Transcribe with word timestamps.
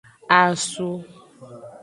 Asu. 0.41 0.89